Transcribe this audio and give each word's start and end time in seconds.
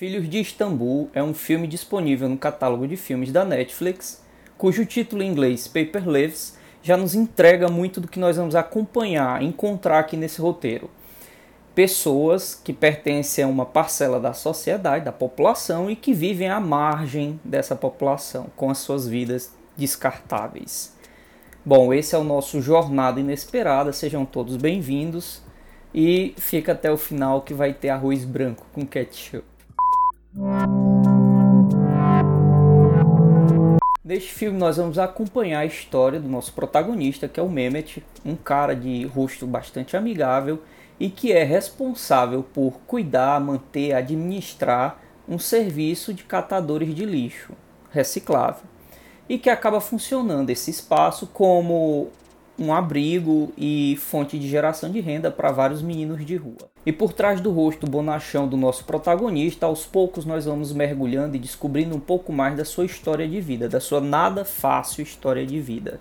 Filhos 0.00 0.30
de 0.30 0.40
Istambul 0.40 1.10
é 1.12 1.22
um 1.22 1.34
filme 1.34 1.66
disponível 1.66 2.26
no 2.26 2.38
catálogo 2.38 2.88
de 2.88 2.96
filmes 2.96 3.30
da 3.30 3.44
Netflix, 3.44 4.24
cujo 4.56 4.86
título 4.86 5.22
em 5.22 5.30
inglês 5.30 5.68
Paper 5.68 6.08
Lives 6.08 6.56
já 6.82 6.96
nos 6.96 7.14
entrega 7.14 7.68
muito 7.68 8.00
do 8.00 8.08
que 8.08 8.18
nós 8.18 8.38
vamos 8.38 8.54
acompanhar, 8.54 9.42
encontrar 9.42 9.98
aqui 9.98 10.16
nesse 10.16 10.40
roteiro. 10.40 10.88
Pessoas 11.74 12.54
que 12.54 12.72
pertencem 12.72 13.44
a 13.44 13.46
uma 13.46 13.66
parcela 13.66 14.18
da 14.18 14.32
sociedade, 14.32 15.04
da 15.04 15.12
população 15.12 15.90
e 15.90 15.94
que 15.94 16.14
vivem 16.14 16.48
à 16.48 16.58
margem 16.58 17.38
dessa 17.44 17.76
população, 17.76 18.46
com 18.56 18.70
as 18.70 18.78
suas 18.78 19.06
vidas 19.06 19.52
descartáveis. 19.76 20.96
Bom, 21.62 21.92
esse 21.92 22.14
é 22.14 22.18
o 22.18 22.24
nosso 22.24 22.62
Jornada 22.62 23.20
Inesperada, 23.20 23.92
sejam 23.92 24.24
todos 24.24 24.56
bem-vindos 24.56 25.42
e 25.94 26.32
fica 26.38 26.72
até 26.72 26.90
o 26.90 26.96
final 26.96 27.42
que 27.42 27.52
vai 27.52 27.74
ter 27.74 27.90
arroz 27.90 28.24
branco 28.24 28.66
com 28.72 28.86
ketchup. 28.86 29.49
Neste 34.04 34.32
filme 34.32 34.58
nós 34.58 34.76
vamos 34.76 34.96
acompanhar 34.98 35.60
a 35.60 35.66
história 35.66 36.20
do 36.20 36.28
nosso 36.28 36.52
protagonista, 36.52 37.26
que 37.26 37.40
é 37.40 37.42
o 37.42 37.48
Mehmet, 37.48 38.04
um 38.24 38.36
cara 38.36 38.74
de 38.74 39.04
rosto 39.06 39.44
bastante 39.46 39.96
amigável 39.96 40.62
e 41.00 41.10
que 41.10 41.32
é 41.32 41.42
responsável 41.42 42.44
por 42.44 42.80
cuidar, 42.86 43.40
manter, 43.40 43.92
administrar 43.92 45.00
um 45.28 45.38
serviço 45.38 46.14
de 46.14 46.22
catadores 46.22 46.94
de 46.94 47.04
lixo 47.04 47.52
reciclável 47.90 48.62
e 49.28 49.36
que 49.36 49.50
acaba 49.50 49.80
funcionando 49.80 50.50
esse 50.50 50.70
espaço 50.70 51.26
como 51.26 52.08
um 52.56 52.72
abrigo 52.72 53.52
e 53.56 53.96
fonte 53.98 54.38
de 54.38 54.48
geração 54.48 54.90
de 54.90 55.00
renda 55.00 55.30
para 55.30 55.50
vários 55.50 55.82
meninos 55.82 56.24
de 56.24 56.36
rua. 56.36 56.69
E 56.84 56.92
por 56.92 57.12
trás 57.12 57.40
do 57.40 57.50
rosto 57.50 57.86
bonachão 57.86 58.48
do 58.48 58.56
nosso 58.56 58.84
protagonista, 58.84 59.66
aos 59.66 59.84
poucos 59.84 60.24
nós 60.24 60.46
vamos 60.46 60.72
mergulhando 60.72 61.36
e 61.36 61.38
descobrindo 61.38 61.94
um 61.94 62.00
pouco 62.00 62.32
mais 62.32 62.56
da 62.56 62.64
sua 62.64 62.86
história 62.86 63.28
de 63.28 63.38
vida, 63.40 63.68
da 63.68 63.80
sua 63.80 64.00
nada 64.00 64.46
fácil 64.46 65.02
história 65.02 65.44
de 65.44 65.60
vida. 65.60 66.00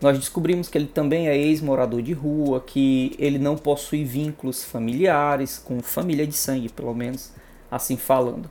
Nós 0.00 0.18
descobrimos 0.18 0.68
que 0.68 0.78
ele 0.78 0.86
também 0.86 1.28
é 1.28 1.36
ex-morador 1.36 2.02
de 2.02 2.12
rua, 2.12 2.60
que 2.60 3.14
ele 3.18 3.38
não 3.38 3.56
possui 3.56 4.04
vínculos 4.04 4.64
familiares, 4.64 5.58
com 5.58 5.80
família 5.80 6.26
de 6.26 6.34
sangue, 6.34 6.68
pelo 6.68 6.94
menos 6.94 7.32
assim 7.70 7.96
falando. 7.96 8.48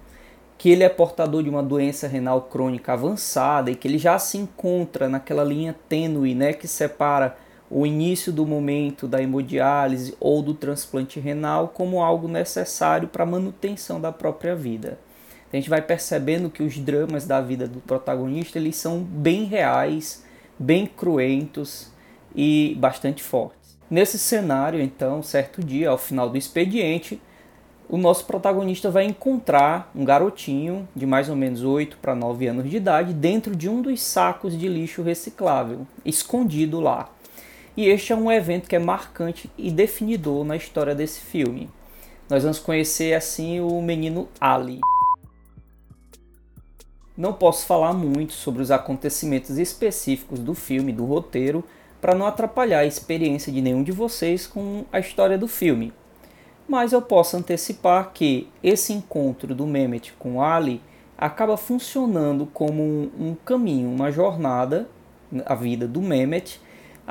Que 0.57 0.69
ele 0.69 0.83
é 0.83 0.89
portador 0.89 1.43
de 1.43 1.49
uma 1.49 1.63
doença 1.63 2.07
renal 2.07 2.43
crônica 2.43 2.93
avançada 2.93 3.71
e 3.71 3.75
que 3.75 3.87
ele 3.87 3.97
já 3.97 4.17
se 4.19 4.37
encontra 4.37 5.09
naquela 5.09 5.43
linha 5.43 5.75
tênue 5.89 6.35
né, 6.35 6.53
que 6.53 6.67
separa 6.67 7.35
o 7.71 7.85
início 7.85 8.33
do 8.33 8.45
momento 8.45 9.07
da 9.07 9.23
hemodiálise 9.23 10.13
ou 10.19 10.43
do 10.43 10.53
transplante 10.53 11.21
renal 11.21 11.69
como 11.69 12.03
algo 12.03 12.27
necessário 12.27 13.07
para 13.07 13.23
a 13.23 13.25
manutenção 13.25 14.01
da 14.01 14.11
própria 14.11 14.53
vida. 14.53 14.99
A 15.51 15.55
gente 15.55 15.69
vai 15.69 15.81
percebendo 15.81 16.49
que 16.49 16.61
os 16.61 16.77
dramas 16.77 17.25
da 17.25 17.39
vida 17.39 17.67
do 17.67 17.79
protagonista 17.79 18.59
eles 18.59 18.75
são 18.75 18.99
bem 18.99 19.45
reais, 19.45 20.25
bem 20.59 20.85
cruentos 20.85 21.89
e 22.35 22.75
bastante 22.77 23.23
fortes. 23.23 23.77
Nesse 23.89 24.19
cenário, 24.19 24.81
então, 24.81 25.23
certo 25.23 25.63
dia, 25.63 25.89
ao 25.89 25.97
final 25.97 26.29
do 26.29 26.37
expediente, 26.37 27.21
o 27.89 27.97
nosso 27.97 28.25
protagonista 28.25 28.89
vai 28.89 29.03
encontrar 29.03 29.91
um 29.93 30.05
garotinho 30.05 30.87
de 30.95 31.05
mais 31.05 31.29
ou 31.29 31.35
menos 31.35 31.63
8 31.63 31.97
para 32.01 32.15
9 32.15 32.47
anos 32.47 32.69
de 32.69 32.77
idade 32.77 33.13
dentro 33.13 33.53
de 33.53 33.67
um 33.67 33.81
dos 33.81 34.01
sacos 34.01 34.57
de 34.57 34.67
lixo 34.69 35.01
reciclável, 35.01 35.85
escondido 36.05 36.79
lá. 36.79 37.09
E 37.75 37.87
este 37.87 38.11
é 38.11 38.15
um 38.15 38.31
evento 38.31 38.67
que 38.67 38.75
é 38.75 38.79
marcante 38.79 39.49
e 39.57 39.71
definidor 39.71 40.43
na 40.43 40.55
história 40.55 40.93
desse 40.93 41.21
filme. 41.21 41.69
Nós 42.29 42.43
vamos 42.43 42.59
conhecer 42.59 43.13
assim 43.13 43.59
o 43.61 43.81
menino 43.81 44.27
Ali. 44.39 44.79
Não 47.15 47.33
posso 47.33 47.65
falar 47.65 47.93
muito 47.93 48.33
sobre 48.33 48.61
os 48.61 48.71
acontecimentos 48.71 49.57
específicos 49.57 50.39
do 50.39 50.53
filme, 50.53 50.91
do 50.91 51.05
roteiro, 51.05 51.63
para 51.99 52.15
não 52.15 52.25
atrapalhar 52.25 52.79
a 52.79 52.85
experiência 52.85 53.51
de 53.51 53.61
nenhum 53.61 53.83
de 53.83 53.91
vocês 53.91 54.47
com 54.47 54.85
a 54.91 54.99
história 54.99 55.37
do 55.37 55.47
filme. 55.47 55.93
Mas 56.67 56.93
eu 56.93 57.01
posso 57.01 57.37
antecipar 57.37 58.11
que 58.13 58.49
esse 58.63 58.91
encontro 58.91 59.53
do 59.53 59.67
Mehmet 59.67 60.13
com 60.17 60.41
Ali 60.41 60.81
acaba 61.17 61.55
funcionando 61.55 62.47
como 62.47 62.81
um, 62.81 63.35
caminho, 63.45 63.89
uma 63.89 64.11
jornada, 64.11 64.89
a 65.45 65.53
vida 65.53 65.87
do 65.87 66.01
Mehmet, 66.01 66.59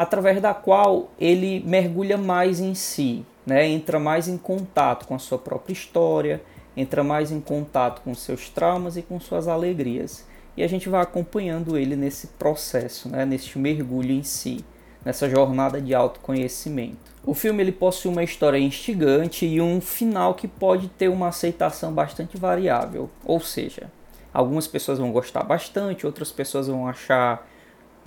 através 0.00 0.41
da 0.41 0.55
qual 0.55 1.11
ele 1.21 1.62
mergulha 1.66 2.16
mais 2.16 2.59
em 2.59 2.75
si, 2.75 3.22
né? 3.44 3.69
entra 3.69 4.00
mais 4.00 4.28
em 4.28 4.38
contato 4.38 5.06
com 5.06 5.15
a 5.15 5.19
sua 5.19 5.37
própria 5.37 5.75
história, 5.75 6.41
entra 6.75 7.05
mais 7.05 7.31
em 7.31 7.38
contato 7.38 8.00
com 8.00 8.15
seus 8.15 8.49
traumas 8.49 8.97
e 8.97 9.03
com 9.03 9.21
suas 9.21 9.47
alegrias. 9.47 10.27
E 10.56 10.62
a 10.62 10.66
gente 10.66 10.88
vai 10.88 11.03
acompanhando 11.03 11.77
ele 11.77 11.97
nesse 11.97 12.28
processo, 12.28 13.11
né? 13.11 13.27
nesse 13.27 13.59
mergulho 13.59 14.12
em 14.12 14.22
si, 14.22 14.65
nessa 15.05 15.28
jornada 15.28 15.78
de 15.78 15.94
autoconhecimento. 15.94 17.12
O 17.22 17.34
filme 17.34 17.62
ele 17.62 17.72
possui 17.72 18.11
uma 18.11 18.25
história 18.25 18.56
instigante 18.56 19.44
e 19.44 19.61
um 19.61 19.82
final 19.82 20.32
que 20.32 20.49
pode 20.49 20.88
ter 20.88 21.09
uma 21.09 21.28
aceitação 21.28 21.93
bastante 21.93 22.38
variável. 22.38 23.11
Ou 23.22 23.38
seja, 23.38 23.93
algumas 24.32 24.67
pessoas 24.67 24.99
vão 24.99 25.12
gostar 25.12 25.43
bastante, 25.43 26.06
outras 26.06 26.32
pessoas 26.32 26.69
vão 26.69 26.88
achar 26.88 27.47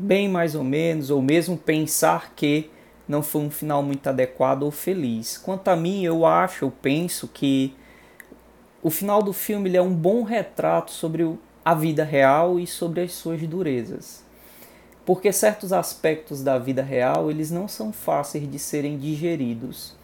bem 0.03 0.27
mais 0.27 0.53
ou 0.53 0.63
menos, 0.63 1.09
ou 1.09 1.21
mesmo 1.21 1.57
pensar 1.57 2.33
que 2.35 2.69
não 3.07 3.23
foi 3.23 3.41
um 3.41 3.49
final 3.49 3.81
muito 3.81 4.07
adequado 4.07 4.63
ou 4.63 4.71
feliz. 4.71 5.37
Quanto 5.37 5.67
a 5.69 5.75
mim, 5.75 6.03
eu 6.03 6.25
acho, 6.25 6.65
eu 6.65 6.71
penso 6.71 7.27
que 7.27 7.73
o 8.81 8.89
final 8.89 9.23
do 9.23 9.33
filme 9.33 9.75
é 9.75 9.81
um 9.81 9.93
bom 9.93 10.23
retrato 10.23 10.91
sobre 10.91 11.37
a 11.63 11.73
vida 11.73 12.03
real 12.03 12.59
e 12.59 12.67
sobre 12.67 13.01
as 13.01 13.13
suas 13.13 13.41
durezas. 13.41 14.23
Porque 15.05 15.31
certos 15.31 15.73
aspectos 15.73 16.43
da 16.43 16.57
vida 16.57 16.81
real, 16.81 17.29
eles 17.29 17.51
não 17.51 17.67
são 17.67 17.91
fáceis 17.91 18.49
de 18.49 18.59
serem 18.59 18.97
digeridos. 18.97 19.95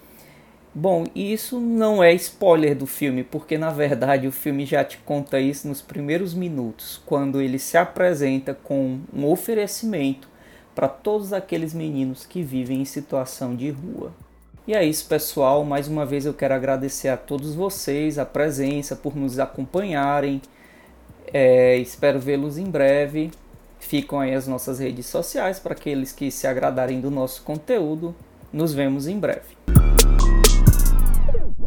Bom, 0.82 1.04
isso 1.14 1.60
não 1.60 2.02
é 2.02 2.14
spoiler 2.14 2.74
do 2.74 2.88
filme, 2.88 3.22
porque 3.22 3.58
na 3.58 3.70
verdade 3.70 4.30
o 4.30 4.32
filme 4.32 4.66
já 4.66 4.82
te 4.82 4.98
conta 5.00 5.38
isso 5.38 5.68
nos 5.68 5.82
primeiros 5.82 6.34
minutos, 6.34 7.02
quando 7.06 7.42
ele 7.42 7.60
se 7.60 7.78
apresenta 7.78 8.54
com 8.54 9.02
um 9.14 9.26
oferecimento 9.26 10.30
para 10.74 10.88
todos 10.88 11.34
aqueles 11.34 11.74
meninos 11.74 12.26
que 12.26 12.42
vivem 12.42 12.80
em 12.80 12.86
situação 12.86 13.58
de 13.58 13.70
rua. 13.70 14.14
E 14.66 14.74
é 14.74 14.82
isso, 14.86 15.06
pessoal. 15.06 15.66
Mais 15.66 15.90
uma 15.90 16.06
vez 16.06 16.26
eu 16.26 16.34
quero 16.34 16.54
agradecer 16.54 17.10
a 17.10 17.18
todos 17.18 17.54
vocês 17.54 18.18
a 18.18 18.26
presença, 18.26 18.96
por 18.96 19.18
nos 19.18 19.38
acompanharem. 19.38 20.42
É, 21.34 21.76
espero 21.76 22.22
vê-los 22.22 22.58
em 22.58 22.72
breve. 22.72 23.32
Ficam 23.82 24.22
aí 24.22 24.34
as 24.34 24.48
nossas 24.48 24.80
redes 24.80 25.08
sociais 25.08 25.60
para 25.60 25.74
aqueles 25.74 26.14
que 26.14 26.32
se 26.32 26.48
agradarem 26.48 27.02
do 27.02 27.12
nosso 27.12 27.44
conteúdo. 27.44 28.16
Nos 28.54 28.74
vemos 28.74 29.10
em 29.10 29.20
breve. 29.20 29.59